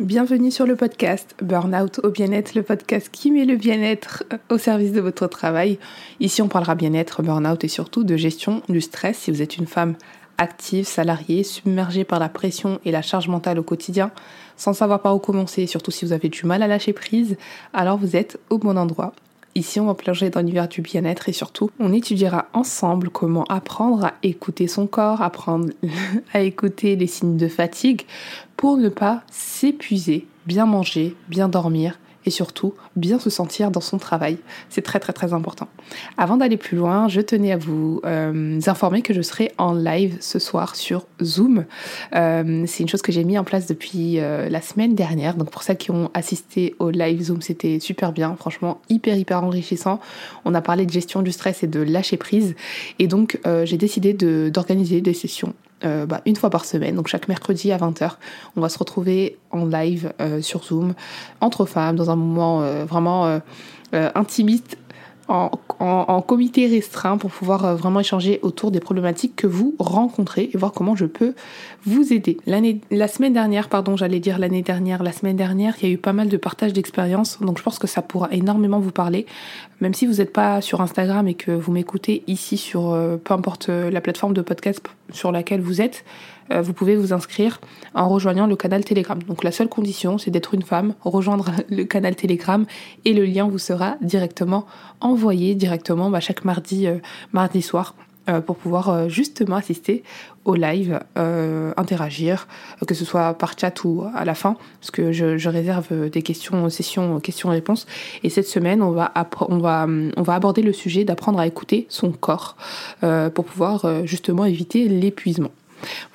[0.00, 4.90] Bienvenue sur le podcast Burnout au bien-être, le podcast qui met le bien-être au service
[4.90, 5.78] de votre travail.
[6.18, 9.18] Ici, on parlera bien-être, burnout et surtout de gestion du stress.
[9.18, 9.94] Si vous êtes une femme
[10.36, 14.10] active, salariée, submergée par la pression et la charge mentale au quotidien,
[14.56, 17.36] sans savoir par où commencer, surtout si vous avez du mal à lâcher prise,
[17.72, 19.14] alors vous êtes au bon endroit.
[19.56, 24.06] Ici, on va plonger dans l'univers du bien-être et surtout, on étudiera ensemble comment apprendre
[24.06, 25.68] à écouter son corps, apprendre
[26.32, 28.02] à écouter les signes de fatigue
[28.56, 33.98] pour ne pas s'épuiser, bien manger, bien dormir et surtout bien se sentir dans son
[33.98, 34.38] travail.
[34.68, 35.68] C'est très très très important.
[36.16, 40.16] Avant d'aller plus loin, je tenais à vous euh, informer que je serai en live
[40.20, 41.64] ce soir sur Zoom.
[42.14, 45.36] Euh, c'est une chose que j'ai mis en place depuis euh, la semaine dernière.
[45.36, 49.42] Donc pour celles qui ont assisté au live Zoom, c'était super bien, franchement hyper hyper
[49.42, 50.00] enrichissant.
[50.44, 52.54] On a parlé de gestion du stress et de lâcher prise.
[52.98, 55.54] Et donc j'ai décidé d'organiser des sessions
[55.84, 58.12] euh, bah, une fois par semaine, donc chaque mercredi à 20h.
[58.56, 60.94] On va se retrouver en live euh, sur Zoom,
[61.40, 63.40] entre femmes, dans un moment euh, vraiment
[63.92, 64.76] intimiste
[65.28, 70.58] en, comité restreint pour pouvoir euh, vraiment échanger autour des problématiques que vous rencontrez et
[70.58, 71.34] voir comment je peux
[71.86, 72.38] vous aider.
[72.90, 75.98] La semaine dernière, pardon, j'allais dire l'année dernière, la semaine dernière, il y a eu
[75.98, 79.26] pas mal de partage d'expériences, donc je pense que ça pourra énormément vous parler.
[79.80, 83.34] Même si vous n'êtes pas sur Instagram et que vous m'écoutez ici sur euh, peu
[83.34, 86.04] importe euh, la plateforme de podcast sur laquelle vous êtes,
[86.50, 87.60] vous pouvez vous inscrire
[87.94, 89.18] en rejoignant le canal Telegram.
[89.22, 92.64] Donc la seule condition, c'est d'être une femme, rejoindre le canal Telegram
[93.04, 94.66] et le lien vous sera directement
[95.00, 96.98] envoyé directement bah, chaque mardi, euh,
[97.32, 97.94] mardi soir
[98.28, 100.02] euh, pour pouvoir justement assister
[100.44, 101.00] au live,
[101.78, 102.48] interagir,
[102.86, 106.68] que ce soit par chat ou à la fin, parce que je, réserve des questions,
[106.68, 107.86] sessions questions-réponses.
[108.22, 109.10] Et cette semaine, on va,
[109.48, 112.56] on va, on va aborder le sujet d'apprendre à écouter son corps
[113.00, 115.50] pour pouvoir justement éviter l'épuisement.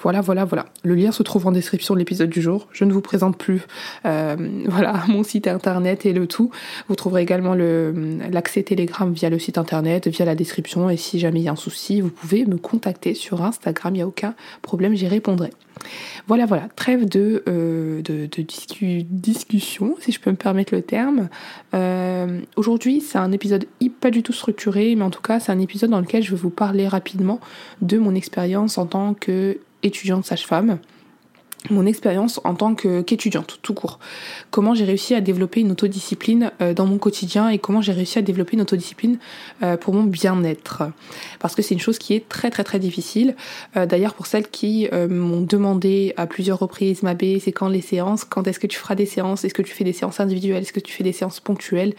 [0.02, 0.66] Voilà, voilà, voilà.
[0.84, 2.67] Le lien se trouve en description de l'épisode du jour.
[2.72, 3.62] Je ne vous présente plus
[4.06, 4.36] euh,
[4.67, 6.52] voilà, mon site internet et le tout.
[6.88, 10.90] Vous trouverez également l'accès Telegram via le site internet, via la description.
[10.90, 13.96] Et si jamais il y a un souci, vous pouvez me contacter sur Instagram.
[13.96, 15.52] Il n'y a aucun problème, j'y répondrai.
[16.28, 18.01] Voilà, voilà, trêve de, euh,
[19.09, 21.29] discussion, si je peux me permettre le terme.
[21.73, 23.66] Euh, aujourd'hui, c'est un épisode
[24.01, 26.38] pas du tout structuré, mais en tout cas, c'est un épisode dans lequel je vais
[26.38, 27.39] vous parler rapidement
[27.81, 30.79] de mon expérience en tant qu'étudiante sage-femme
[31.70, 34.00] mon expérience en tant qu'étudiante, tout court.
[34.50, 38.18] Comment j'ai réussi à développer une autodiscipline euh, dans mon quotidien et comment j'ai réussi
[38.18, 39.20] à développer une autodiscipline
[39.62, 40.84] euh, pour mon bien-être?
[41.40, 43.36] Parce que c'est une chose qui est très très très difficile.
[43.75, 48.24] Euh, d'ailleurs, pour celles qui m'ont demandé à plusieurs reprises, Mabé, c'est quand les séances?
[48.24, 49.44] Quand est-ce que tu feras des séances?
[49.44, 50.62] Est-ce que tu fais des séances individuelles?
[50.62, 51.94] Est-ce que tu fais des séances ponctuelles?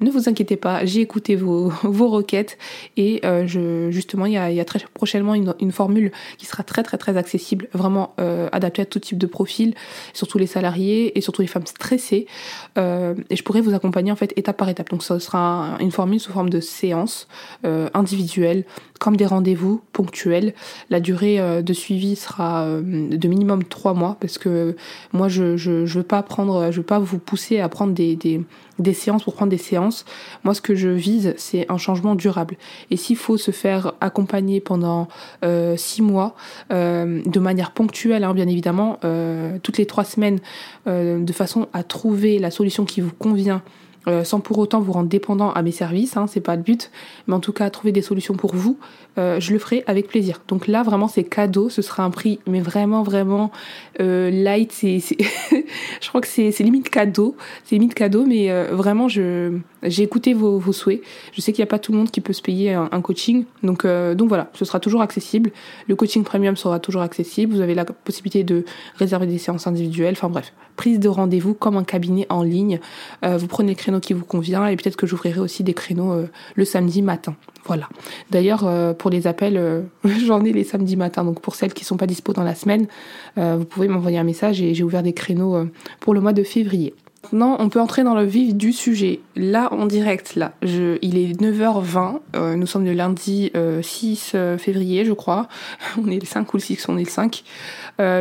[0.00, 2.58] Ne vous inquiétez pas, j'ai écouté vos, vos requêtes
[2.96, 6.98] et euh, justement, il y, a, il très prochainement une, formule qui sera très très
[6.98, 9.74] très accessible, vraiment euh, adaptée à tout type de profil,
[10.12, 12.26] surtout les salariés et surtout les femmes stressées.
[12.76, 14.90] Euh, et je pourrais vous accompagner en fait étape par étape.
[14.90, 17.28] Donc ça sera une formule sous forme de séance
[17.62, 18.64] individuelle,
[19.00, 20.54] comme des rendez-vous ponctuels.
[20.90, 24.76] La durée de suivi sera de minimum trois mois parce que
[25.12, 28.16] moi je, je, je veux pas prendre, je veux pas vous pousser à prendre des,
[28.16, 28.42] des
[28.78, 30.04] des séances pour prendre des séances.
[30.44, 32.56] Moi, ce que je vise, c'est un changement durable.
[32.90, 35.08] Et s'il faut se faire accompagner pendant
[35.44, 36.34] euh, six mois,
[36.72, 40.40] euh, de manière ponctuelle, hein, bien évidemment, euh, toutes les trois semaines,
[40.86, 43.62] de façon à trouver la solution qui vous convient
[44.06, 46.90] euh, sans pour autant vous rendre dépendant à mes services, hein, c'est pas le but,
[47.26, 48.78] mais en tout cas trouver des solutions pour vous,
[49.18, 50.40] euh, je le ferai avec plaisir.
[50.48, 53.50] Donc là vraiment c'est cadeau, ce sera un prix mais vraiment vraiment
[54.00, 54.98] euh, light, c'est,
[56.00, 60.34] je crois que c'est, c'est limite cadeau, c'est limite cadeau, mais vraiment je j'ai écouté
[60.34, 61.02] vos, souhaits.
[61.32, 63.44] Je sais qu'il n'y a pas tout le monde qui peut se payer un, coaching,
[63.62, 65.50] donc donc voilà, ce sera toujours accessible.
[65.88, 67.54] Le coaching premium sera toujours accessible.
[67.54, 68.64] Vous avez la possibilité de
[68.96, 70.14] réserver des séances individuelles.
[70.16, 72.80] Enfin bref, prise de rendez-vous comme un cabinet en ligne.
[73.22, 76.26] vous prenez le créneau qui vous convient et peut-être que j'ouvrirai aussi des créneaux euh,
[76.54, 77.34] le samedi matin.
[77.66, 77.88] Voilà.
[78.30, 81.24] D'ailleurs, euh, pour les appels, euh, j'en ai les samedis matins.
[81.24, 82.86] Donc pour celles qui sont pas dispo dans la semaine,
[83.36, 85.66] vous pouvez m'envoyer un message et j'ai ouvert des créneaux
[86.00, 86.94] pour le mois de février.
[87.24, 89.20] Maintenant, on peut entrer dans le vif du sujet.
[89.36, 92.54] Là, en direct, là, je, il est 9h20.
[92.56, 93.50] nous sommes le lundi
[93.82, 95.48] 6 février, je crois.
[95.98, 97.44] On est le 5 ou le 6, on est le 5.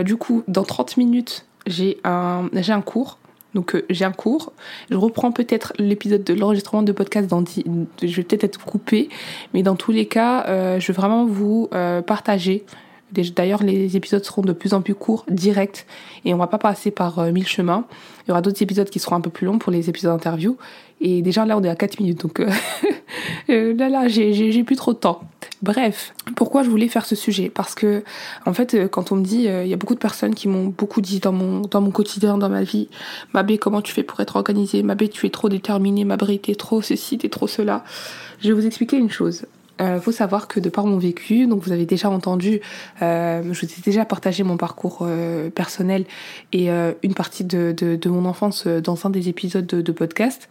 [0.04, 3.18] du coup, dans 30 minutes, j'ai un, j'ai un cours
[3.54, 4.54] donc euh, j'ai un cours.
[4.90, 9.10] Je reprends peut-être l'épisode de l'enregistrement de podcast dans je vais peut-être être coupée,
[9.54, 12.66] mais dans tous les cas, euh, je veux vraiment vous euh, partager
[13.14, 15.86] D'ailleurs, les épisodes seront de plus en plus courts, directs,
[16.26, 17.86] et on va pas passer par euh, mille chemins.
[18.26, 20.58] Il y aura d'autres épisodes qui seront un peu plus longs pour les épisodes d'interview.
[21.02, 22.50] Et déjà là, on est à 4 minutes, donc euh,
[23.50, 25.22] euh, là, là, j'ai plus trop de temps.
[25.62, 27.50] Bref, pourquoi je voulais faire ce sujet?
[27.54, 28.04] Parce que,
[28.46, 31.02] en fait, quand on me dit, il y a beaucoup de personnes qui m'ont beaucoup
[31.02, 32.90] dit dans mon, dans mon quotidien, dans ma vie,
[33.34, 36.82] Mabé, comment tu fais pour être organisée Mabé, tu es trop déterminée, Mabé, t'es trop
[36.82, 37.84] ceci, t'es trop cela.
[38.42, 39.46] Je vais vous expliquer une chose.
[39.84, 42.62] Euh, faut savoir que de par mon vécu, donc vous avez déjà entendu,
[43.02, 46.06] euh, je vous ai déjà partagé mon parcours euh, personnel
[46.54, 50.50] et euh, une partie de, mon enfance dans un des épisodes de, de podcast.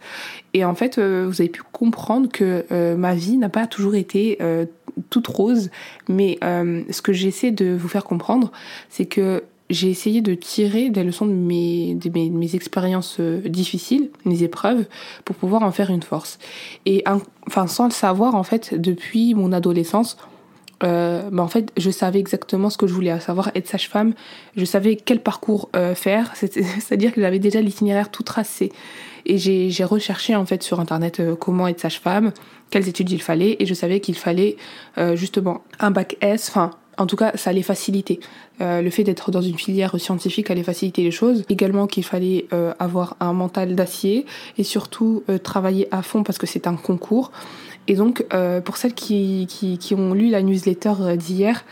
[0.53, 2.65] Et en fait, vous avez pu comprendre que
[2.95, 4.37] ma vie n'a pas toujours été
[5.09, 5.71] toute rose,
[6.09, 8.51] mais ce que j'essaie de vous faire comprendre,
[8.89, 13.41] c'est que j'ai essayé de tirer des leçons de mes, de mes, mes expériences euh,
[13.47, 14.85] difficiles, mes épreuves,
[15.25, 16.37] pour pouvoir en faire une force.
[16.85, 17.03] Et
[17.47, 20.17] enfin, sans le savoir, en fait, depuis mon adolescence,
[20.81, 24.13] bah en fait, je savais exactement ce que je voulais, à savoir être sage-femme.
[24.57, 28.69] Je savais quel parcours euh, faire, c'est-à-dire que j'avais déjà l'itinéraire tout tracé.
[29.25, 32.33] Et j'ai recherché en fait sur internet comment être sage-femme,
[32.69, 34.57] quelles études il fallait, et je savais qu'il fallait
[35.15, 38.19] justement un bac S, enfin en tout cas, ça allait faciliter.
[38.61, 41.43] Euh, le fait d'être dans une filière scientifique allait faciliter les choses.
[41.49, 44.25] Également qu'il fallait euh, avoir un mental d'acier
[44.57, 47.31] et surtout euh, travailler à fond parce que c'est un concours.
[47.87, 51.65] Et donc, euh, pour celles qui, qui, qui, ont lu la newsletter euh, d'hier,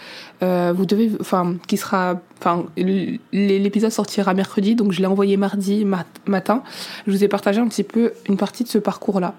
[0.44, 5.86] euh, vous devez, enfin, qui sera, enfin, l'épisode sortira mercredi, donc je l'ai envoyé mardi
[6.26, 6.64] matin.
[7.08, 9.36] Je vous ai partagé un petit peu une partie de ce parcours-là.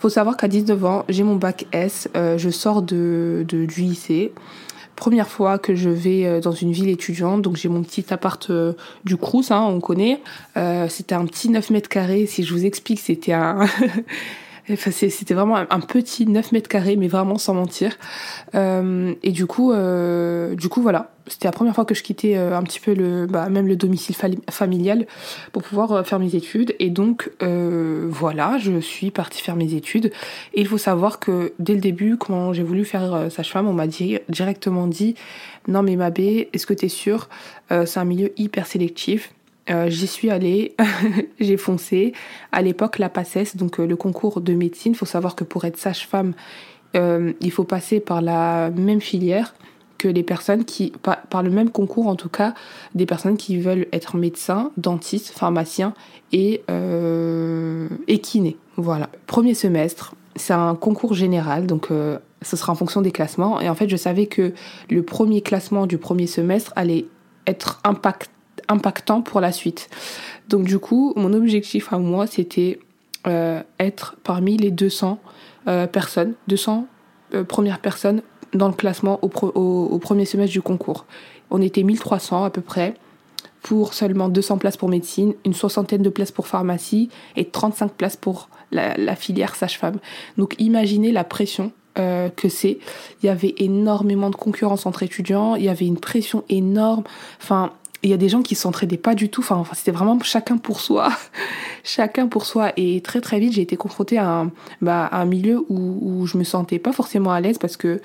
[0.00, 4.32] Faut savoir qu'à 19 ans, j'ai mon bac S, je sors de, de, du lycée
[4.98, 8.50] première fois que je vais euh, dans une ville étudiante, donc j'ai mon petit appart
[8.50, 8.74] euh,
[9.04, 10.20] du Crous, hein, on connaît.
[10.56, 12.26] Euh, c'était un petit 9 mètres carrés.
[12.26, 13.66] Si je vous explique, c'était un
[14.76, 17.96] C'était vraiment un, petit 9 mètres carrés, mais vraiment sans mentir.
[18.54, 21.10] Euh, et du coup, euh, du coup, voilà.
[21.28, 23.76] C'était la première fois que je quittais euh, un petit peu le, bah, même le
[23.76, 24.16] domicile
[24.50, 25.06] familial
[25.52, 26.74] pour pouvoir euh, faire mes études.
[26.78, 30.06] Et donc, euh, voilà, je suis partie faire mes études.
[30.54, 33.86] Et il faut savoir que dès le début, quand j'ai voulu faire sage-femme, on m'a
[33.86, 35.14] directement dit,
[35.66, 37.28] non mais Mabé, est-ce que t'es sûre
[37.70, 39.32] C'est un milieu hyper sélectif
[39.70, 40.74] euh, j'y suis allée,
[41.40, 42.12] j'ai foncé.
[42.52, 45.64] À l'époque, la PACES, donc euh, le concours de médecine, il faut savoir que pour
[45.64, 46.32] être sage-femme,
[46.96, 49.54] euh, il faut passer par la même filière
[49.98, 52.54] que les personnes qui, par, le même concours en tout cas,
[52.94, 55.92] des personnes qui veulent être médecins, dentistes, pharmaciens
[56.32, 58.56] et, et.
[58.76, 59.10] Voilà.
[59.26, 63.60] Premier semestre, c'est un concours général, donc ce sera en fonction des classements.
[63.60, 64.52] Et en fait, je savais que
[64.88, 67.06] le premier classement du premier semestre allait
[67.48, 68.30] être impact
[68.68, 69.88] impactant pour la suite.
[70.48, 72.78] Donc du coup, mon objectif à moi, c'était
[73.26, 75.18] euh, être parmi les 200
[75.66, 76.86] euh, personnes, 200
[77.34, 78.22] euh, premières personnes
[78.54, 81.04] dans le classement au, premier semestre du concours.
[81.50, 82.94] On était 1300 à peu près
[83.62, 88.16] pour seulement 200 places pour médecine, une soixantaine de places pour pharmacie et 35 places
[88.16, 89.98] pour la, filière sage-femme.
[90.38, 92.78] Donc imaginez la pression que c'est.
[93.22, 97.02] Il y avait énormément de concurrence entre étudiants, il y avait une pression énorme.
[97.42, 97.72] Enfin,
[98.02, 99.40] il y a des gens qui s'entraidaient pas du tout.
[99.40, 101.10] Enfin, c'était vraiment chacun pour soi,
[101.84, 102.72] chacun pour soi.
[102.76, 104.52] Et très très vite, j'ai été confrontée à un,
[104.82, 108.00] bah, milieu où, où je me sentais pas forcément à l'aise parce que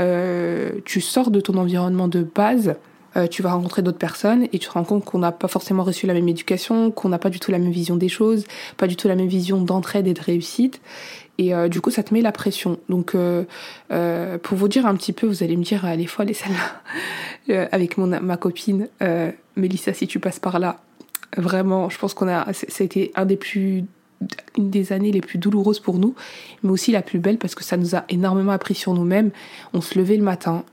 [0.00, 2.76] euh, tu sors de ton environnement de base.
[3.16, 5.84] Euh, tu vas rencontrer d'autres personnes et tu te rends compte qu'on n'a pas forcément
[5.84, 8.44] reçu la même éducation, qu'on n'a pas du tout la même vision des choses,
[8.76, 10.80] pas du tout la même vision d'entraide et de réussite.
[11.38, 12.78] Et euh, du coup, ça te met la pression.
[12.88, 13.44] Donc, euh,
[13.90, 17.68] euh, pour vous dire un petit peu, vous allez me dire, elle est et celle-là,
[17.72, 18.88] avec mon, ma copine,
[19.56, 20.80] Mélissa, si tu passes par là,
[21.36, 22.46] vraiment, je pense qu'on a,
[22.80, 23.84] été un des plus
[24.56, 26.14] une des années les plus douloureuses pour nous,
[26.62, 29.30] mais aussi la plus belle parce que ça nous a énormément appris sur nous-mêmes.
[29.72, 30.64] On se levait le matin,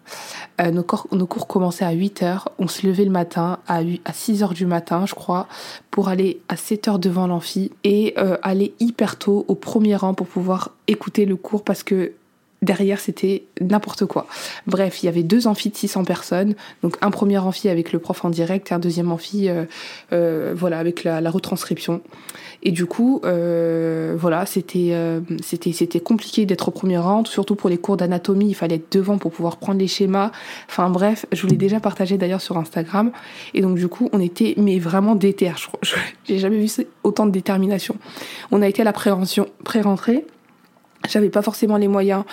[0.62, 3.82] euh, nos, cours, nos, cours, commençaient à 8 heures, on se levait le matin à,
[3.82, 5.48] 8, à 6 heures du matin, je crois,
[5.90, 10.14] pour aller à 7 heures devant l'amphi et euh, aller hyper tôt au premier rang
[10.14, 12.14] pour pouvoir écouter le cours parce que
[12.62, 14.28] derrière c'était n'importe quoi.
[14.68, 18.00] Bref, il y avait deux amphis de 600 personnes, donc un premier amphi avec le
[18.00, 19.66] prof en direct et un deuxième amphi euh,
[20.14, 22.02] euh, voilà avec la, la, retranscription.
[22.64, 27.56] Et du coup, euh, voilà, c'était euh, c'était c'était compliqué d'être au premier rang, surtout
[27.56, 30.32] pour les cours d'anatomie, il fallait être devant pour pouvoir prendre les schémas.
[30.70, 33.12] Enfin bref, je vous l'ai déjà partagé d'ailleurs sur Instagram.
[33.56, 35.52] Et donc du coup, on était mais vraiment déter.
[36.26, 37.96] J'ai jamais vu autant de détermination.
[38.52, 40.26] On a été à la prévention, pré-rentrée
[41.10, 42.24] j'avais pas forcément les moyens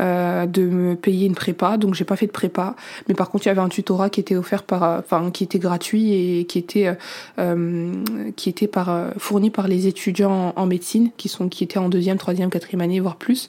[0.00, 2.76] euh, de me payer une prépa, donc j'ai pas fait de prépa.
[3.08, 5.44] Mais par contre, il y avait un tutorat qui était offert par, euh, enfin, qui
[5.44, 6.96] était gratuit et qui était,
[7.38, 7.92] euh,
[8.36, 12.18] qui était par fourni par les étudiants en, médecine, qui sont, qui étaient en deuxième,
[12.18, 13.48] troisième, quatrième année, voire plus,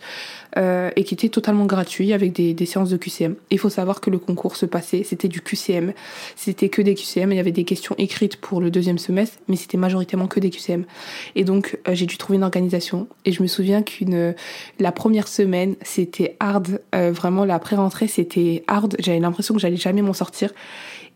[0.56, 3.36] et qui était totalement gratuit avec des, des séances de QCM.
[3.52, 5.94] Il faut savoir que le concours se passait, c'était du QCM,
[6.36, 7.32] c'était que des QCM.
[7.32, 10.50] Il y avait des questions écrites pour le deuxième semestre, mais c'était majoritairement que des
[10.50, 10.86] QCM.
[11.36, 13.08] Et donc, j'ai dû trouver une organisation.
[13.26, 14.34] Et je me souviens qu'une
[14.78, 16.82] la première semaine, c'était hard.
[16.96, 18.96] Euh, vraiment, la pré-rentrée, c'était hard.
[19.00, 20.52] J'avais l'impression que j'allais jamais m'en sortir.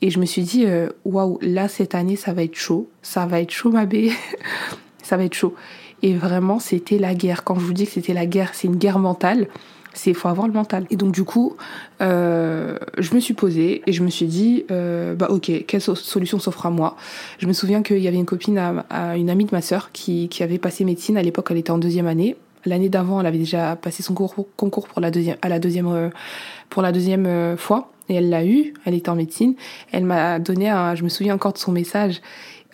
[0.01, 2.89] Et je me suis dit, euh, waouh, là, cette année, ça va être chaud.
[3.01, 4.11] Ça va être chaud, ma bée.
[5.03, 5.55] ça va être chaud.
[6.01, 7.43] Et vraiment, c'était la guerre.
[7.43, 9.47] Quand je vous dis que c'était la guerre, c'est une guerre mentale.
[9.93, 10.87] C'est faut avoir le mental.
[10.89, 11.55] Et donc du coup,
[12.01, 16.65] euh, je me suis posée et je me suis dit, bah ok, quelle solution s'offre
[16.65, 16.97] à moi?
[17.37, 18.57] Je me souviens qu'il y avait une copine,
[18.89, 21.15] une amie de ma sœur, qui, qui avait passé médecine.
[21.15, 22.35] À l'époque, elle était en deuxième année.
[22.65, 26.09] L'année d'avant, elle avait déjà passé son concours pour la deuxième, à la deuxième, euh,
[26.69, 27.91] pour la deuxième euh, fois.
[28.09, 28.73] Et elle l'a eu.
[28.85, 29.55] Elle était en médecine.
[29.91, 32.21] Elle m'a donné un, je me souviens encore de son message,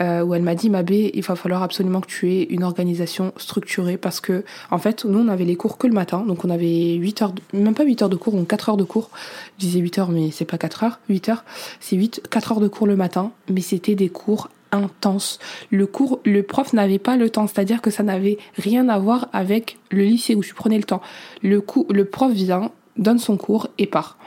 [0.01, 3.33] euh, où elle m'a dit, Mabé, il va falloir absolument que tu aies une organisation
[3.37, 6.23] structurée parce que, en fait, nous, on avait les cours que le matin.
[6.25, 8.85] Donc, on avait 8 heures, même pas 8 heures de cours, donc 4 heures de
[8.85, 9.09] cours.
[9.57, 10.99] Je disais 8 heures, mais c'est pas 4 heures.
[11.09, 11.43] 8 heures.
[11.79, 13.31] C'est 8, 4 heures de cours le matin.
[13.49, 15.39] Mais c'était des cours intense.
[15.71, 19.29] Le cours, le prof n'avait pas le temps, c'est-à-dire que ça n'avait rien à voir
[19.33, 21.01] avec le lycée où je prenais le temps.
[21.41, 24.17] Le, coup, le prof vient, donne son cours et part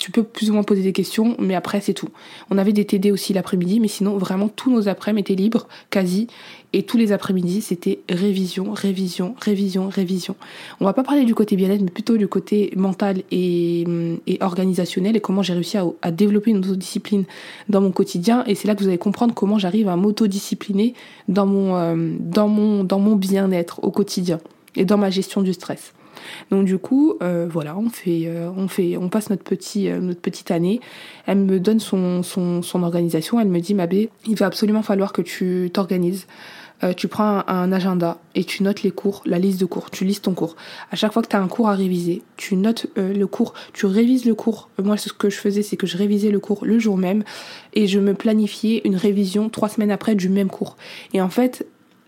[0.00, 2.08] tu peux plus ou moins poser des questions, mais après c'est tout.
[2.50, 6.26] On avait des TD aussi l'après-midi, mais sinon vraiment tous nos après-midi étaient libres, quasi,
[6.72, 10.36] et tous les après-midi c'était révision, révision, révision, révision.
[10.80, 13.84] On va pas parler du côté bien-être, mais plutôt du côté mental et,
[14.40, 17.24] organisationnel et comment j'ai réussi à, développer une autodiscipline
[17.68, 18.44] dans mon quotidien.
[18.46, 20.94] Et c'est là que vous allez comprendre comment j'arrive à m'autodiscipliner
[21.28, 24.38] dans mon, euh, dans mon, dans mon bien-être au quotidien
[24.76, 25.92] et dans ma gestion du stress.
[26.50, 30.00] Donc du coup, euh, voilà, on fait, euh, on fait, on passe notre petit, euh,
[30.00, 30.80] notre petite année.
[31.26, 33.40] Elle me donne son, son, son organisation.
[33.40, 36.26] Elle me dit, Mabé, il va absolument falloir que tu t'organises.
[36.96, 40.20] Tu prends un, agenda et tu notes les cours, la liste de cours, tu lises
[40.20, 40.56] ton cours.
[40.90, 43.86] À chaque fois que tu as un cours à réviser, tu notes le cours, tu
[43.86, 44.70] révises le cours.
[44.82, 47.22] Moi, ce que je faisais, c'est que je révisais le cours le jour même
[47.74, 50.76] et je me planifiais une révision trois semaines après du même cours.
[51.12, 51.66] Et en fait,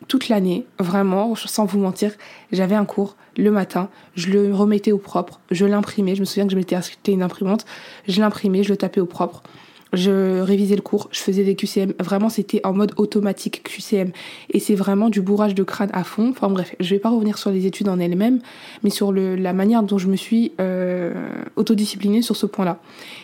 [0.09, 2.12] toute l'année, vraiment, sans vous mentir,
[2.50, 6.47] j'avais un cours le matin, je le remettais au propre, je l'imprimais, je me souviens
[6.47, 7.64] que je m'étais acheté une imprimante,
[8.09, 9.43] je l'imprimais, je le tapais au propre,
[9.92, 14.12] je révisais le cours, je faisais des QCM, vraiment c'était en mode automatique QCM
[14.50, 16.30] et c'est vraiment du bourrage de crâne à fond.
[16.30, 18.40] Enfin bref, je vais pas revenir sur les études en elles-mêmes,
[18.82, 21.12] mais sur le, la manière dont je me suis euh,
[21.56, 22.78] autodisciplinée sur ce point-là.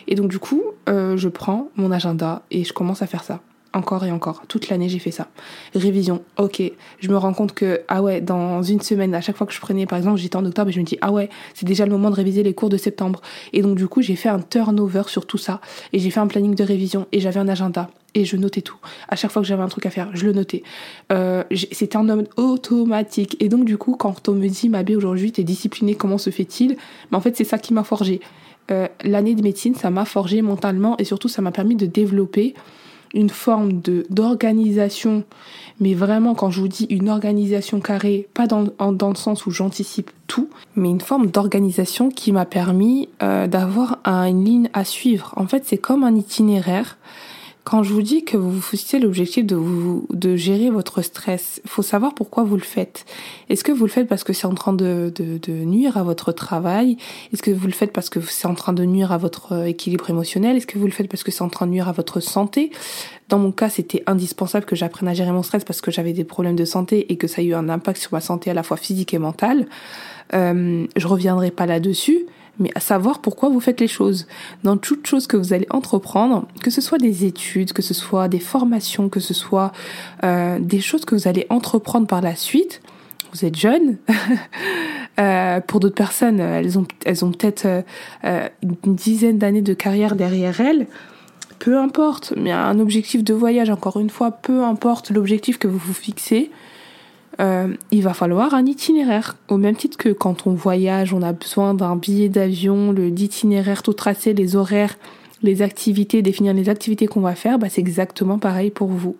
[0.07, 3.41] Et donc du coup, euh, je prends mon agenda et je commence à faire ça
[3.73, 4.43] encore et encore.
[4.47, 5.27] Toute l'année, j'ai fait ça.
[5.75, 6.61] Révision, ok.
[6.99, 9.59] Je me rends compte que, ah ouais, dans une semaine, à chaque fois que je
[9.59, 12.09] prenais, par exemple, j'étais en octobre je me dis, ah ouais, c'est déjà le moment
[12.09, 13.21] de réviser les cours de septembre.
[13.53, 15.61] Et donc, du coup, j'ai fait un turnover sur tout ça.
[15.93, 17.89] Et j'ai fait un planning de révision et j'avais un agenda.
[18.15, 18.77] Et je notais tout.
[19.07, 20.63] À chaque fois que j'avais un truc à faire, je le notais.
[21.11, 23.37] Euh, c'était un homme automatique.
[23.39, 26.77] Et donc, du coup, quand on me dit, Mabé, aujourd'hui, t'es disciplinée, comment se fait-il?
[27.11, 28.19] Mais en fait, c'est ça qui m'a forgé.
[28.71, 32.53] Euh, l'année de médecine, ça m'a forgé mentalement et surtout, ça m'a permis de développer
[33.13, 35.23] une forme de d'organisation,
[35.79, 39.51] mais vraiment quand je vous dis une organisation carrée, pas dans, dans le sens où
[39.51, 45.33] j'anticipe tout, mais une forme d'organisation qui m'a permis euh, d'avoir une ligne à suivre.
[45.35, 46.97] En fait, c'est comme un itinéraire
[47.69, 49.55] quand je vous dis que vous vous fixez l'objectif de
[50.09, 53.05] de gérer votre stress, faut savoir pourquoi vous le faites.
[53.47, 56.03] Est-ce que vous le faites parce que c'est en train de, de, de, nuire à
[56.03, 56.97] votre travail?
[57.31, 59.65] Est-ce que vous le faites parce que c'est en train de nuire à votre euh,
[59.65, 60.57] équilibre émotionnel?
[60.57, 62.71] Est-ce que vous le faites parce que c'est en train de nuire à votre santé?
[63.27, 66.23] Dans mon cas, c'était indispensable que j'apprenne à gérer mon stress parce que j'avais des
[66.23, 68.63] problèmes de santé et que ça a eu un impact sur ma santé à la
[68.63, 69.67] fois physique et mentale.
[70.33, 72.25] Euh, je reviendrai pas là-dessus
[72.57, 74.27] mais à savoir pourquoi vous faites les choses.
[74.63, 78.27] Dans toute chose que vous allez entreprendre, que ce soit des études, que ce soit
[78.27, 79.71] des formations, que ce soit
[80.23, 82.81] euh, des choses que vous allez entreprendre par la suite,
[83.33, 83.97] vous êtes jeune.
[85.19, 87.65] euh, pour d'autres personnes, elles ont, elles ont peut-être
[88.23, 90.87] euh, une dizaine d'années de carrière derrière elles.
[91.59, 95.77] Peu importe, mais un objectif de voyage, encore une fois, peu importe l'objectif que vous
[95.77, 96.51] vous fixez,
[97.39, 99.37] euh, il va falloir un itinéraire.
[99.47, 103.93] Au même titre que quand on voyage, on a besoin d'un billet d'avion, d'itinéraire tout
[103.93, 104.97] tracé, les horaires,
[105.41, 109.15] les activités, définir les activités qu'on va faire, bah, c'est exactement pareil pour vous.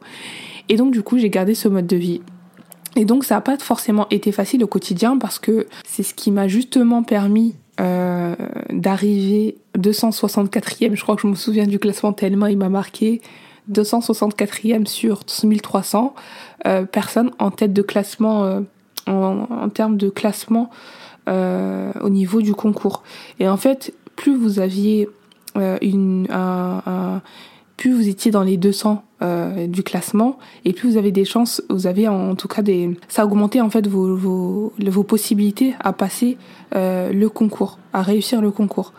[0.68, 2.22] Et donc du coup, j'ai gardé ce mode de vie.
[2.96, 6.32] Et donc ça n'a pas forcément été facile au quotidien parce que c'est ce qui
[6.32, 8.36] m'a justement permis euh,
[8.72, 10.96] d'arriver 264e.
[10.96, 13.22] Je crois que je me souviens du classement tellement il m'a marqué.
[13.72, 16.16] 264e sur 1300
[16.66, 18.62] euh, personnes en tête de classement, euh,
[19.08, 20.70] en, termes de classement
[21.28, 23.04] au niveau du concours.
[23.40, 25.08] Et en fait, plus vous aviez
[25.56, 27.22] une, un,
[27.80, 31.64] plus vous étiez dans les 200 euh, du classement et plus vous avez des chances,
[31.70, 35.94] vous avez en, tout cas des, ça augmentait en fait vos, vos, vos possibilités à
[35.94, 36.38] passer
[36.76, 38.92] euh, le concours, à réussir le concours.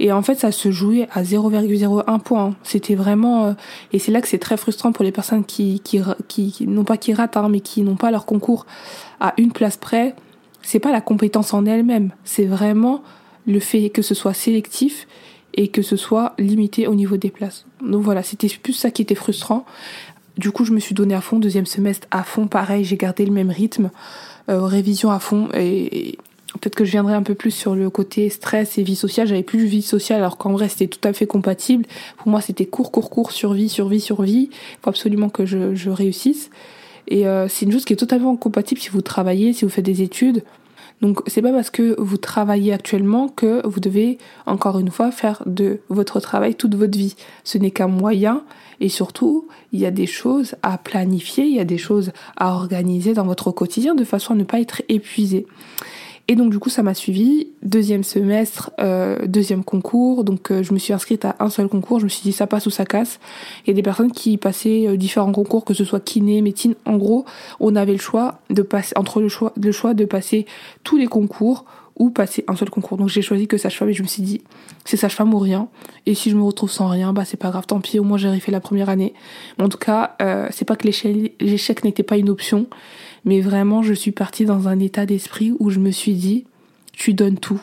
[0.00, 2.54] Et en fait, ça se jouait à 0,01 point.
[2.62, 3.52] C'était vraiment, euh,
[3.94, 6.98] et c'est là que c'est très frustrant pour les personnes qui, qui, qui, non pas
[6.98, 8.66] qui ratent, hein, mais qui n'ont pas leur concours
[9.18, 10.14] à une place près.
[10.60, 13.02] C'est pas la compétence en elle-même, c'est vraiment
[13.46, 15.06] le fait que ce soit sélectif
[15.56, 17.66] et que ce soit limité au niveau des places.
[17.82, 19.64] Donc voilà, c'était plus ça qui était frustrant.
[20.36, 23.24] Du coup, je me suis donné à fond, deuxième semestre à fond, pareil, j'ai gardé
[23.24, 23.90] le même rythme,
[24.50, 26.18] euh, révision à fond, et,
[26.52, 29.26] peut-être que je viendrai un peu plus sur le côté stress et vie sociale.
[29.26, 31.84] J'avais plus de vie sociale alors qu'en vrai c'était tout à fait compatible.
[32.16, 34.48] Pour moi c'était court, court, court, survie, survie, survie.
[34.52, 36.50] Il faut absolument que je, réussisse.
[37.08, 39.84] Et euh, c'est une chose qui est totalement compatible si vous travaillez, si vous faites
[39.84, 40.42] des études.
[41.02, 45.42] Donc c'est pas parce que vous travaillez actuellement que vous devez encore une fois faire
[45.44, 47.16] de votre travail toute votre vie.
[47.44, 48.42] Ce n'est qu'un moyen
[48.80, 52.54] et surtout il y a des choses à planifier, il y a des choses à
[52.54, 55.46] organiser dans votre quotidien de façon à ne pas être épuisé.
[56.28, 60.72] Et donc du coup ça m'a suivi, deuxième semestre, euh, deuxième concours, donc euh, je
[60.72, 62.84] me suis inscrite à un seul concours, je me suis dit ça passe ou ça
[62.84, 63.20] casse.
[63.66, 67.26] Il des personnes qui passaient euh, différents concours, que ce soit kiné, médecine, en gros,
[67.60, 70.46] on avait le choix de passer entre le choix le choix de passer
[70.82, 71.64] tous les concours
[71.96, 72.98] ou passer un seul concours.
[72.98, 74.42] Donc j'ai choisi que sage-femme et je me suis dit
[74.84, 75.68] c'est sage-femme ou rien.
[76.04, 78.18] Et si je me retrouve sans rien, bah c'est pas grave, tant pis, au moins
[78.18, 79.14] j'ai refait la première année.
[79.58, 82.66] en tout cas, euh, c'est pas que l'échec n'était pas une option,
[83.24, 86.44] mais vraiment, je suis partie dans un état d'esprit où je me suis dit,
[86.92, 87.60] tu donnes tout.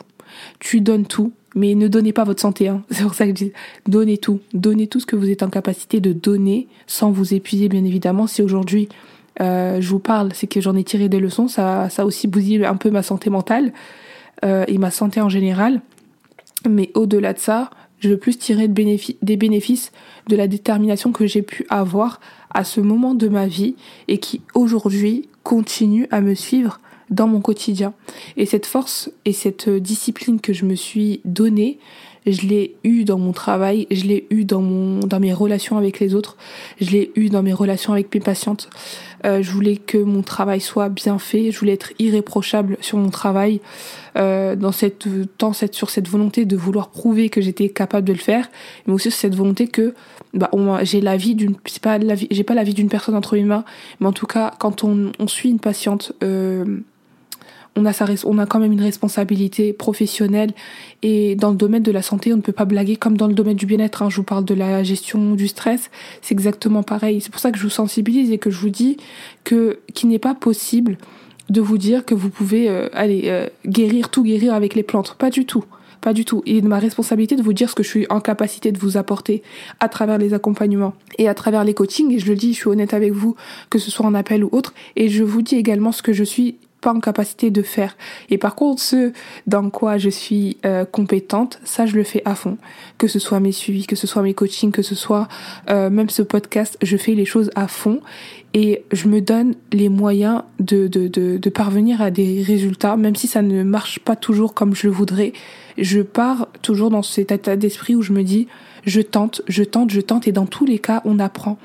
[0.58, 1.32] Tu donnes tout.
[1.56, 2.82] Mais ne donnez pas votre santé, hein.
[2.90, 3.52] C'est pour ça que je dis,
[3.86, 4.40] donnez tout.
[4.52, 8.26] Donnez tout ce que vous êtes en capacité de donner sans vous épuiser, bien évidemment.
[8.26, 8.88] Si aujourd'hui,
[9.40, 11.46] euh, je vous parle, c'est que j'en ai tiré des leçons.
[11.46, 13.72] Ça, ça aussi bousillé un peu ma santé mentale
[14.44, 15.80] euh, et ma santé en général.
[16.68, 17.70] Mais au-delà de ça,
[18.00, 19.92] je veux plus tirer de des bénéfices
[20.28, 22.20] de la détermination que j'ai pu avoir
[22.52, 23.76] à ce moment de ma vie
[24.08, 27.94] et qui aujourd'hui continue à me suivre dans mon quotidien.
[28.36, 31.78] Et cette force et cette discipline que je me suis donnée,
[32.26, 36.00] je l'ai eu dans mon travail, je l'ai eu dans mon dans mes relations avec
[36.00, 36.36] les autres,
[36.80, 38.70] je l'ai eu dans mes relations avec mes patientes.
[39.24, 43.08] Euh, je voulais que mon travail soit bien fait, je voulais être irréprochable sur mon
[43.08, 43.60] travail,
[44.18, 45.06] euh, dans cette
[45.38, 48.48] temps cette sur cette volonté de vouloir prouver que j'étais capable de le faire,
[48.86, 49.94] mais aussi sur cette volonté que
[50.34, 50.50] bah
[50.82, 53.36] j'ai la vie d'une c'est pas la vie j'ai pas la vie d'une personne entre
[53.36, 53.64] mes mains,
[54.00, 56.80] mais en tout cas quand on, on suit une patiente euh,
[57.76, 60.52] on a, sa, on a quand même une responsabilité professionnelle
[61.02, 63.34] et dans le domaine de la santé, on ne peut pas blaguer comme dans le
[63.34, 64.02] domaine du bien-être.
[64.02, 64.10] Hein.
[64.10, 65.90] Je vous parle de la gestion du stress,
[66.22, 67.20] c'est exactement pareil.
[67.20, 68.96] C'est pour ça que je vous sensibilise et que je vous dis
[69.42, 70.98] que qu'il n'est pas possible
[71.50, 75.14] de vous dire que vous pouvez euh, aller euh, guérir tout guérir avec les plantes.
[75.18, 75.64] Pas du tout.
[76.00, 76.42] Pas du tout.
[76.44, 78.78] Il est de ma responsabilité de vous dire ce que je suis en capacité de
[78.78, 79.42] vous apporter
[79.80, 82.12] à travers les accompagnements et à travers les coachings.
[82.12, 83.36] Et je le dis, je suis honnête avec vous,
[83.70, 84.74] que ce soit en appel ou autre.
[84.96, 87.96] Et je vous dis également ce que je suis pas en capacité de faire.
[88.28, 89.12] Et par contre, ce
[89.46, 92.58] dans quoi je suis euh, compétente, ça je le fais à fond.
[92.98, 95.26] Que ce soit mes suivis, que ce soit mes coachings, que ce soit
[95.70, 98.00] euh, même ce podcast, je fais les choses à fond
[98.52, 103.16] et je me donne les moyens de, de, de, de parvenir à des résultats, même
[103.16, 105.32] si ça ne marche pas toujours comme je le voudrais.
[105.78, 108.46] Je pars toujours dans cet état d'esprit où je me dis,
[108.86, 111.58] je tente, je tente, je tente, et dans tous les cas, on apprend.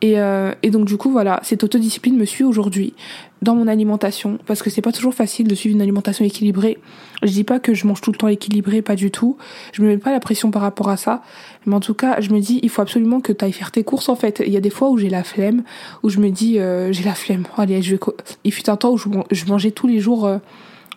[0.00, 2.94] Et, euh, et donc du coup, voilà, cette autodiscipline me suit aujourd'hui
[3.40, 6.78] dans mon alimentation, parce que c'est pas toujours facile de suivre une alimentation équilibrée.
[7.22, 9.36] Je dis pas que je mange tout le temps équilibré, pas du tout.
[9.72, 11.22] Je me mets pas la pression par rapport à ça,
[11.66, 13.82] mais en tout cas, je me dis, il faut absolument que tu ailles faire tes
[13.82, 14.42] courses en fait.
[14.46, 15.64] Il y a des fois où j'ai la flemme,
[16.02, 17.44] où je me dis, euh, j'ai la flemme.
[17.56, 18.00] Allez, je vais.
[18.44, 20.38] Il fut un temps où je, mangeais tous les jours, euh,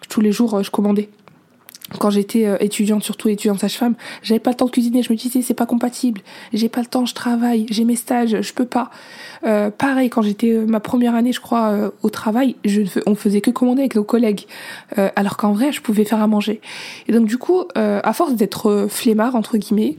[0.09, 1.09] tous les jours, je commandais
[1.99, 5.03] quand j'étais euh, étudiante, surtout étudiante sage-femme, j'avais pas le temps de cuisiner.
[5.03, 6.21] Je me disais c'est pas compatible.
[6.51, 8.89] J'ai pas le temps, je travaille, j'ai mes stages, je peux pas.
[9.45, 13.15] Euh, pareil quand j'étais euh, ma première année, je crois, euh, au travail, je, on
[13.15, 14.47] faisait que commander avec nos collègues,
[15.15, 16.61] alors qu'en vrai je pouvais faire à manger.
[17.07, 19.97] Et donc du coup, à force d'être flemmard entre guillemets,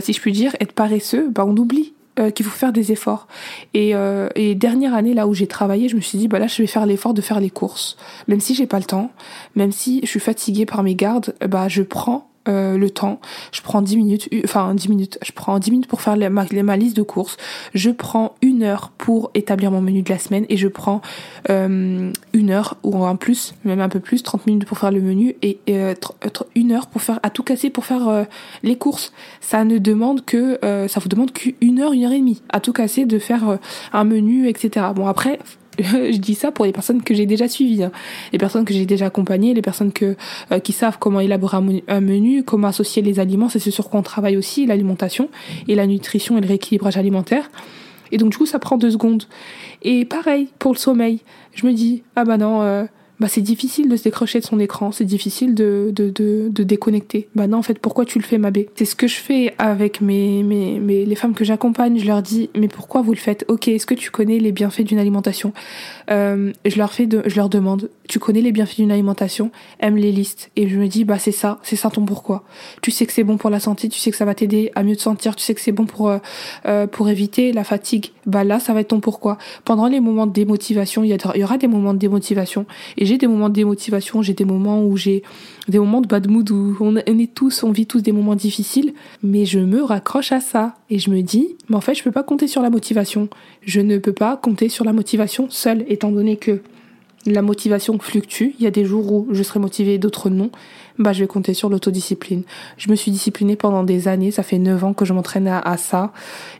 [0.00, 3.28] si je puis dire, être paresseux, bah on oublie euh, qu'il faut faire des efforts.
[3.74, 6.46] Et, euh, et dernière année là où j'ai travaillé, je me suis dit bah là
[6.46, 7.96] je vais faire l'effort de faire les courses,
[8.28, 9.10] même si j'ai pas le temps,
[9.54, 13.20] même si je suis fatiguée par mes gardes, bah je prends euh, le temps.
[13.52, 16.96] Je prends 10 minutes, enfin 10 minutes, je prends 10 minutes pour faire ma, liste
[16.96, 17.36] de courses.
[17.74, 21.00] Je prends une heure pour établir mon menu de la semaine et je prends
[21.50, 25.00] euh, une heure ou un plus, même un peu plus, 30 minutes pour faire le
[25.00, 25.94] menu et euh,
[26.54, 28.24] une heure pour faire à tout casser pour faire euh,
[28.62, 29.12] les courses.
[29.40, 32.72] Ça ne demande que ça vous demande qu'une heure, une heure et demie à tout
[32.72, 33.58] casser de faire
[33.92, 34.86] un menu, etc.
[34.94, 35.38] Bon après
[35.78, 37.92] je dis ça pour les personnes que j'ai déjà suivies, hein.
[38.32, 40.16] les personnes que j'ai déjà accompagnées, les personnes que
[40.52, 41.58] euh, qui savent comment élaborer
[41.88, 45.28] un menu, comment associer les aliments, c'est ce sur quoi on travaille aussi, l'alimentation
[45.68, 47.50] et la nutrition et le rééquilibrage alimentaire.
[48.12, 49.24] Et donc du coup, ça prend deux secondes.
[49.82, 51.20] Et pareil pour le sommeil.
[51.54, 52.84] Je me dis ah bah non, euh,
[53.18, 56.62] bah c'est difficile de se décrocher de son écran, c'est difficile de, de, de, de,
[56.64, 57.28] déconnecter.
[57.34, 58.68] Bah non, en fait, pourquoi tu le fais, Mabé?
[58.74, 61.98] C'est ce que je fais avec mes, mes, mes les femmes que j'accompagne.
[61.98, 63.44] Je leur dis, mais pourquoi vous le faites?
[63.48, 65.52] Ok, est-ce que tu connais les bienfaits d'une alimentation?
[66.10, 69.50] Euh, Je leur fais, de, je leur demande, tu connais les bienfaits d'une alimentation?
[69.80, 70.50] Aime les listes.
[70.56, 72.44] Et je me dis, bah c'est ça, c'est ça ton pourquoi.
[72.82, 74.82] Tu sais que c'est bon pour la santé, tu sais que ça va t'aider à
[74.82, 76.18] mieux te sentir, tu sais que c'est bon pour euh,
[76.66, 78.12] euh pour éviter la fatigue.
[78.26, 79.38] Bah là, ça va être ton pourquoi.
[79.64, 82.66] Pendant les moments de démotivation, il y, y aura des moments de démotivation.
[82.96, 85.22] Et j'ai des moments de démotivation, j'ai des moments où j'ai
[85.68, 88.94] des moments de bad mood où on est tous, on vit tous des moments difficiles,
[89.22, 92.12] mais je me raccroche à ça et je me dis, mais en fait, je peux
[92.12, 93.28] pas compter sur la motivation.
[93.62, 96.60] Je ne peux pas compter sur la motivation seule, étant donné que
[97.26, 98.54] la motivation fluctue.
[98.58, 100.50] Il y a des jours où je serai motivée, d'autres non.
[100.98, 102.42] Bah, je vais compter sur l'autodiscipline.
[102.78, 104.30] Je me suis disciplinée pendant des années.
[104.30, 106.12] Ça fait neuf ans que je m'entraîne à, ça.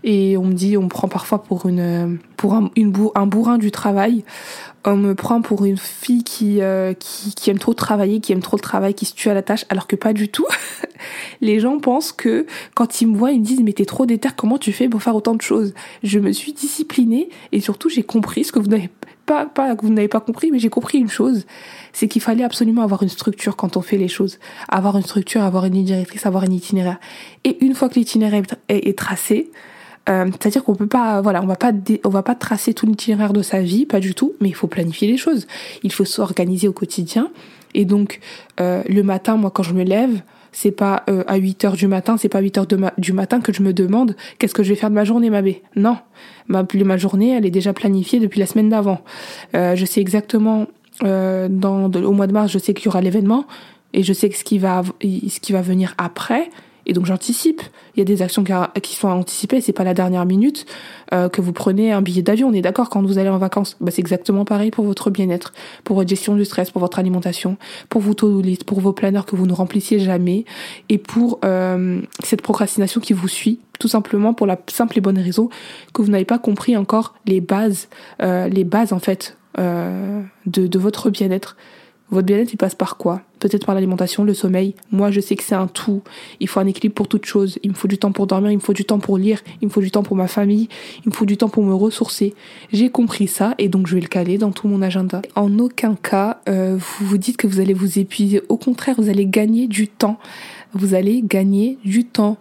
[0.04, 4.24] Et on me dit, on me prend parfois pour une, pour un, bourrin du travail.
[4.84, 8.42] On me prend pour une fille qui, euh, qui, qui aime trop travailler, qui aime
[8.42, 10.46] trop le travail, qui se tue à la tâche, alors que pas du tout.
[11.40, 14.28] Les gens pensent que quand ils me voient, ils me disent mais t'es trop déter,
[14.36, 15.74] comment tu fais pour faire autant de choses?
[16.02, 18.90] Je me suis disciplinée et surtout j'ai compris ce que vous n'avez
[19.26, 21.44] pas, pas que vous n'avez pas compris, mais j'ai compris une chose,
[21.92, 25.42] c'est qu'il fallait absolument avoir une structure quand on fait les choses, avoir une structure,
[25.42, 26.98] avoir une ligne directrice, avoir un itinéraire.
[27.44, 29.50] Et une fois que l'itinéraire est, tracé,
[30.08, 31.72] euh, c'est-à-dire qu'on peut pas, voilà, on va pas,
[32.04, 34.68] on va pas tracer tout l'itinéraire de sa vie, pas du tout, mais il faut
[34.68, 35.46] planifier les choses.
[35.82, 37.30] Il faut s'organiser au quotidien.
[37.74, 38.20] Et donc,
[38.60, 40.22] euh, le matin, moi, quand je me lève,
[40.58, 42.66] c'est pas euh, à 8 heures du matin, c'est pas à 8 heures
[42.96, 45.42] du matin que je me demande qu'est-ce que je vais faire de ma journée, ma
[45.42, 45.62] bée.
[45.76, 45.98] Non,
[46.48, 49.02] ma, ma journée, elle est déjà planifiée depuis la semaine d'avant.
[49.54, 50.66] Euh, je sais exactement,
[51.04, 53.44] euh, dans, au mois de mars, je sais qu'il y aura l'événement
[53.92, 56.48] et je sais ce qui va, ce qui va venir après,
[56.86, 57.62] et donc j'anticipe.
[57.94, 58.44] Il y a des actions
[58.82, 60.66] qui sont anticipées, c'est pas la dernière minute
[61.12, 62.48] euh, que vous prenez un billet d'avion.
[62.48, 63.76] On est d'accord quand vous allez en vacances.
[63.80, 65.52] Bah, c'est exactement pareil pour votre bien-être,
[65.84, 67.56] pour votre gestion du stress, pour votre alimentation,
[67.88, 70.44] pour vos to-do list, pour vos planners que vous ne remplissiez jamais,
[70.88, 75.18] et pour euh, cette procrastination qui vous suit, tout simplement pour la simple et bonne
[75.18, 75.48] raison
[75.92, 77.88] que vous n'avez pas compris encore les bases,
[78.22, 81.56] euh, les bases en fait euh, de, de votre bien-être.
[82.10, 83.22] Votre bien-être, il passe par quoi?
[83.40, 84.74] Peut-être par l'alimentation, le sommeil.
[84.92, 86.02] Moi, je sais que c'est un tout.
[86.38, 87.58] Il faut un équilibre pour toute chose.
[87.64, 89.68] Il me faut du temps pour dormir, il me faut du temps pour lire, il
[89.68, 90.68] me faut du temps pour ma famille,
[91.04, 92.34] il me faut du temps pour me ressourcer.
[92.72, 95.20] J'ai compris ça et donc je vais le caler dans tout mon agenda.
[95.34, 98.40] En aucun cas, euh, vous vous dites que vous allez vous épuiser.
[98.48, 100.18] Au contraire, vous allez gagner du temps.
[100.74, 102.36] Vous allez gagner du temps.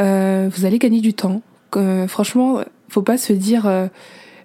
[0.00, 1.42] Euh, vous allez gagner du temps.
[1.76, 3.70] Euh, franchement, faut pas se dire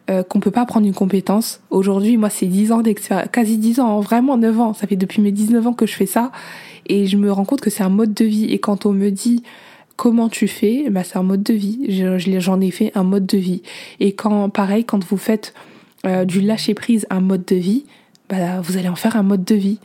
[0.10, 1.62] euh, qu'on peut pas apprendre une compétence.
[1.72, 4.74] Aujourd'hui, moi, c'est 10 ans d'expérience, quasi 10 ans, hein, vraiment 9 ans.
[4.74, 6.32] Ça fait depuis mes 19 ans que je fais ça.
[6.86, 8.46] Et je me rends compte que c'est un mode de vie.
[8.46, 9.42] Et quand on me dit
[9.96, 11.86] comment tu fais, bah, c'est un mode de vie.
[12.40, 13.64] J'en ai fait un mode de vie.
[14.00, 15.54] Et quand, pareil, quand vous faites
[16.06, 17.86] euh, du lâcher prise un mode de vie,
[18.30, 19.80] bah, vous allez en faire un mode de vie.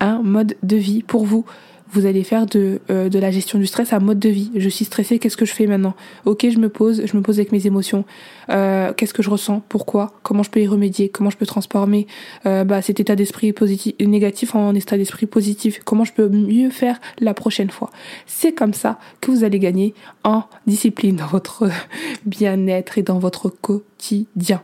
[0.00, 1.46] Un mode de vie pour vous
[1.92, 4.50] vous allez faire de, euh, de la gestion du stress un mode de vie.
[4.56, 5.94] Je suis stressée, qu'est-ce que je fais maintenant?
[6.24, 8.04] Ok, je me pose, je me pose avec mes émotions.
[8.50, 9.62] Euh, qu'est-ce que je ressens?
[9.68, 10.12] Pourquoi?
[10.22, 11.10] Comment je peux y remédier?
[11.10, 12.06] Comment je peux transformer
[12.46, 15.80] euh, bah, cet état d'esprit positif, négatif en état d'esprit positif?
[15.84, 17.90] Comment je peux mieux faire la prochaine fois?
[18.26, 21.68] C'est comme ça que vous allez gagner en discipline dans votre
[22.24, 24.62] bien-être et dans votre quotidien.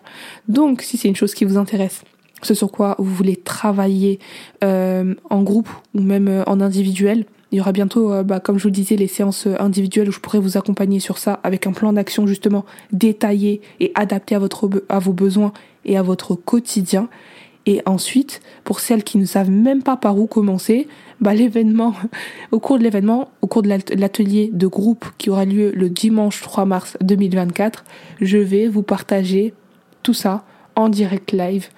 [0.48, 2.02] Donc, si c'est une chose qui vous intéresse,
[2.42, 4.18] ce sur quoi vous voulez travailler
[4.64, 7.24] euh, en groupe ou même euh, en individuel.
[7.50, 10.12] Il y aura bientôt, euh, bah, comme je vous le disais, les séances individuelles où
[10.12, 14.38] je pourrais vous accompagner sur ça avec un plan d'action justement détaillé et adapté à,
[14.38, 15.52] votre, à vos besoins
[15.84, 17.08] et à votre quotidien.
[17.66, 20.88] Et ensuite, pour celles qui ne savent même pas par où commencer,
[21.20, 21.94] bah, l'événement,
[22.52, 26.40] au cours de l'événement, au cours de l'atelier de groupe qui aura lieu le dimanche
[26.42, 27.84] 3 mars 2024,
[28.20, 29.54] je vais vous partager
[30.02, 30.44] tout ça
[30.76, 31.68] en direct live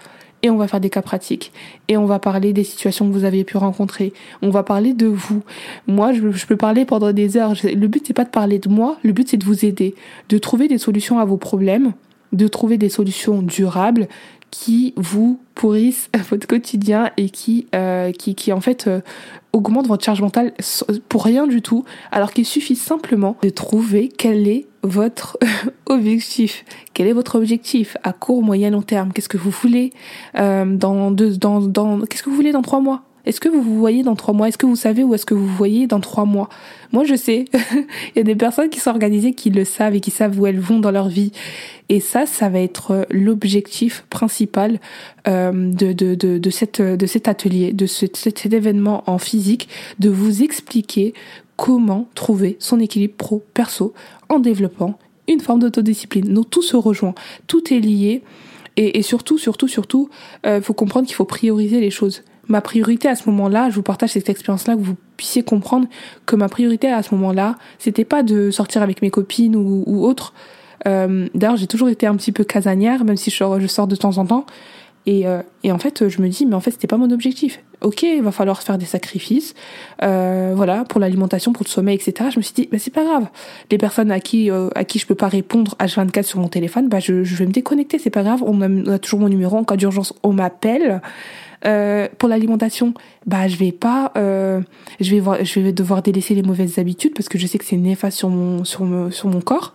[0.42, 1.52] et on va faire des cas pratiques
[1.88, 4.12] et on va parler des situations que vous avez pu rencontrer.
[4.42, 5.42] On va parler de vous.
[5.86, 7.54] Moi, je, peux parler pendant des heures.
[7.62, 9.94] Le but c'est pas de parler de moi, le but c'est de vous aider,
[10.28, 11.92] de trouver des solutions à vos problèmes,
[12.32, 14.08] de trouver des solutions durables
[14.50, 19.00] qui vous pourrissent votre quotidien et qui, euh, qui, qui en fait euh,
[19.52, 20.52] augmentent votre charge mentale
[21.08, 25.38] pour rien du tout, alors qu'il suffit simplement de trouver quel est votre
[25.86, 26.64] objectif.
[26.94, 29.12] Quel est votre objectif à court, moyen, long terme?
[29.12, 29.92] Qu'est-ce que vous voulez
[30.38, 33.02] euh, dans deux, dans, dans qu'est-ce que vous voulez dans trois mois?
[33.26, 34.48] Est-ce que vous vous voyez dans trois mois?
[34.48, 36.48] Est-ce que vous savez où est-ce que vous voyez dans trois mois?
[36.92, 37.44] Moi, je sais.
[37.54, 40.46] Il y a des personnes qui sont organisées, qui le savent et qui savent où
[40.46, 41.32] elles vont dans leur vie.
[41.88, 44.80] Et ça, ça va être l'objectif principal
[45.28, 50.08] euh, de, de, de, cette, de cet atelier, de ce, cet événement en physique, de
[50.08, 51.14] vous expliquer
[51.56, 53.92] comment trouver son équilibre pro-perso
[54.28, 56.32] en développant une forme d'autodiscipline.
[56.32, 57.14] Donc tout se rejoint,
[57.46, 58.22] tout est lié.
[58.76, 60.08] Et, et surtout, surtout, surtout,
[60.44, 63.76] il euh, faut comprendre qu'il faut prioriser les choses ma priorité à ce moment-là, je
[63.76, 65.86] vous partage cette expérience-là, que vous puissiez comprendre
[66.26, 70.04] que ma priorité à ce moment-là, c'était pas de sortir avec mes copines ou, ou
[70.04, 70.34] autre.
[70.86, 73.86] Euh, D'ailleurs, j'ai toujours été un petit peu casanière, même si je sors, je sors
[73.86, 74.46] de temps en temps.
[75.06, 77.62] Et, euh, et en fait, je me dis, mais en fait, c'était pas mon objectif.
[77.80, 79.54] Ok, il va falloir faire des sacrifices,
[80.02, 82.28] euh, voilà, pour l'alimentation, pour le sommeil, etc.
[82.30, 83.26] Je me suis dit, bah, c'est pas grave.
[83.70, 86.88] Les personnes à qui euh, à qui je peux pas répondre H24 sur mon téléphone,
[86.88, 88.42] bah je, je vais me déconnecter, c'est pas grave.
[88.44, 91.00] On a, on a toujours mon numéro en cas d'urgence, on m'appelle.
[91.66, 92.94] Euh, pour l'alimentation,
[93.26, 94.60] bah je vais pas, euh,
[94.98, 97.64] je vais voir, je vais devoir délaisser les mauvaises habitudes parce que je sais que
[97.64, 99.74] c'est néfaste sur mon sur mon sur mon corps.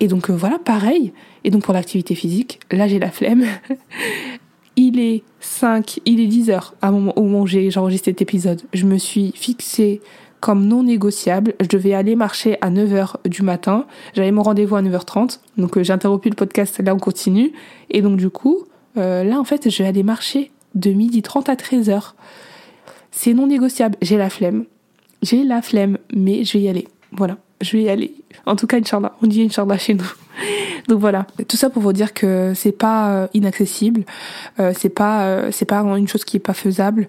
[0.00, 1.12] Et donc euh, voilà, pareil.
[1.44, 3.44] Et donc pour l'activité physique, là j'ai la flemme.
[4.76, 8.22] il est 5, il est 10 heures à moment, au moment où j'ai enregistré cet
[8.22, 8.62] épisode.
[8.74, 10.00] Je me suis fixé
[10.40, 11.54] comme non négociable.
[11.60, 13.86] Je devais aller marcher à 9h du matin.
[14.14, 15.38] J'avais mon rendez-vous à 9h30.
[15.56, 17.52] Donc j'ai interrompu le podcast, là on continue.
[17.90, 18.64] Et donc du coup,
[18.96, 22.12] là en fait, je vais aller marcher de midi 30 à 13h.
[23.10, 23.96] C'est non négociable.
[24.02, 24.64] J'ai la flemme.
[25.22, 26.86] J'ai la flemme, mais je vais y aller.
[27.10, 28.14] Voilà, je vais y aller.
[28.44, 29.16] En tout cas, Inch'Allah.
[29.22, 30.12] On dit Inch'Allah chez nous.
[30.88, 34.04] Donc voilà, tout ça pour vous dire que c'est pas euh, inaccessible,
[34.60, 37.08] euh, c'est pas euh, c'est pas une chose qui est pas faisable.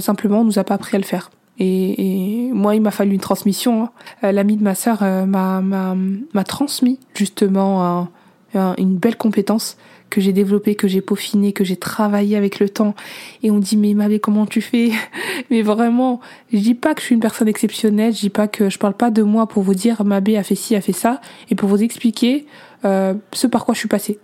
[0.00, 1.30] simplement, on nous a pas appris à le faire.
[1.58, 3.84] Et, moi, il m'a fallu une transmission.
[3.84, 4.32] Hein.
[4.32, 8.08] L'ami de ma sœur m'a m'a transmis justement
[8.54, 9.76] une belle compétence
[10.14, 12.94] que j'ai développé, que j'ai peaufiné, que j'ai travaillé avec le temps.
[13.42, 14.92] Et on dit mais Mavé comment tu fais?
[15.50, 16.20] Mais vraiment,
[16.52, 18.94] je dis pas que je suis une personne exceptionnelle, je dis pas que je parle
[18.94, 21.68] pas de moi pour vous dire Mabé a fait ci, a fait ça, et pour
[21.68, 22.46] vous expliquer
[22.84, 24.20] euh, ce par quoi je suis passée.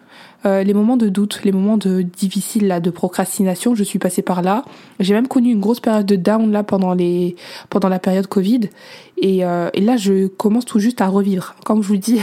[0.47, 4.23] Euh, les moments de doute, les moments de difficiles là, de procrastination, je suis passée
[4.23, 4.65] par là.
[5.01, 7.37] J'ai même connu une grosse période de down là pendant les
[7.69, 8.71] pendant la période Covid.
[9.19, 11.57] Et, euh, et là, je commence tout juste à revivre.
[11.65, 12.21] Comme je vous dis,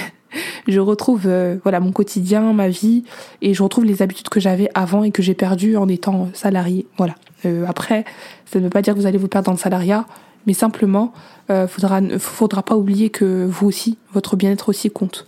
[0.67, 3.03] je retrouve euh, voilà mon quotidien, ma vie
[3.41, 6.87] et je retrouve les habitudes que j'avais avant et que j'ai perdues en étant salarié.
[6.97, 7.15] Voilà.
[7.45, 8.05] Euh, après,
[8.45, 10.05] ça ne veut pas dire que vous allez vous perdre dans le salariat,
[10.45, 11.13] mais simplement,
[11.49, 15.25] euh, faudra faudra pas oublier que vous aussi, votre bien-être aussi compte.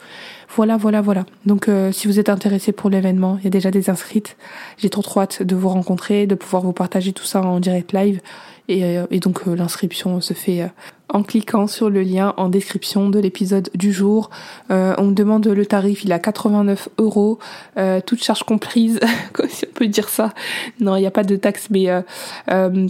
[0.56, 1.26] Voilà, voilà, voilà.
[1.46, 4.36] Donc, euh, si vous êtes intéressé pour l'événement, il y a déjà des inscrites.
[4.78, 7.94] J'ai trop trop hâte de vous rencontrer, de pouvoir vous partager tout ça en direct
[7.94, 8.22] live.
[8.68, 10.70] Et, et donc, l'inscription se fait
[11.10, 14.30] en cliquant sur le lien en description de l'épisode du jour.
[14.72, 17.40] Euh, on me demande le tarif, il a 89 euros,
[17.78, 19.00] euh, toute charge comprise,
[19.50, 20.34] si on peut dire ça?
[20.80, 22.02] Non, il n'y a pas de taxe, mais euh,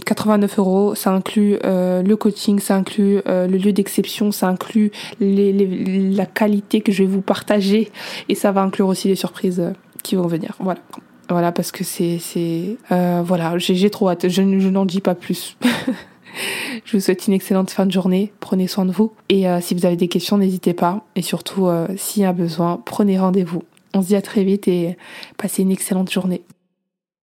[0.04, 6.26] 89 euh, euros, ça inclut le coaching, ça inclut le lieu d'exception, ça inclut la
[6.26, 7.90] qualité que je vais vous partager
[8.28, 10.54] et ça va inclure aussi les surprises qui vont venir.
[10.58, 10.80] Voilà.
[11.28, 12.18] Voilà, parce que c'est...
[12.18, 15.56] c'est voilà, j'ai trop hâte, je, je n'en dis pas plus.
[16.84, 18.32] Je vous souhaite une excellente fin de journée.
[18.40, 19.12] Prenez soin de vous.
[19.28, 21.04] Et euh, si vous avez des questions, n'hésitez pas.
[21.16, 23.62] Et surtout, euh, s'il y a besoin, prenez rendez-vous.
[23.94, 24.96] On se dit à très vite et
[25.36, 26.42] passez une excellente journée.